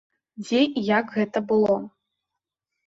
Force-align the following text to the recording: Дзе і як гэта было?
Дзе 0.45 0.61
і 0.81 0.83
як 0.87 1.05
гэта 1.19 1.39
было? 1.53 1.75